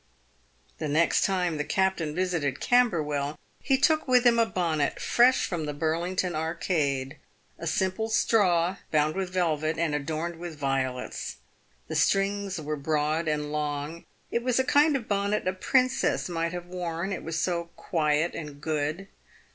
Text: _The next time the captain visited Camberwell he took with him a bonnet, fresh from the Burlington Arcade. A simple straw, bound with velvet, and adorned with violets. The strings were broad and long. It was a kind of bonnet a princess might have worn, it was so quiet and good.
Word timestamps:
_The 0.79 0.87
next 0.87 1.23
time 1.25 1.57
the 1.57 1.63
captain 1.63 2.15
visited 2.15 2.59
Camberwell 2.59 3.37
he 3.61 3.77
took 3.77 4.07
with 4.07 4.25
him 4.25 4.39
a 4.39 4.47
bonnet, 4.47 4.99
fresh 4.99 5.45
from 5.45 5.67
the 5.67 5.75
Burlington 5.75 6.33
Arcade. 6.35 7.17
A 7.59 7.67
simple 7.67 8.09
straw, 8.09 8.77
bound 8.89 9.13
with 9.15 9.29
velvet, 9.29 9.77
and 9.77 9.93
adorned 9.93 10.37
with 10.39 10.57
violets. 10.57 11.35
The 11.87 11.95
strings 11.95 12.59
were 12.59 12.77
broad 12.77 13.27
and 13.27 13.51
long. 13.51 14.05
It 14.31 14.41
was 14.41 14.57
a 14.57 14.63
kind 14.63 14.95
of 14.95 15.07
bonnet 15.07 15.47
a 15.47 15.53
princess 15.53 16.27
might 16.27 16.51
have 16.51 16.65
worn, 16.65 17.13
it 17.13 17.21
was 17.23 17.39
so 17.39 17.65
quiet 17.75 18.33
and 18.33 18.59
good. 18.59 19.07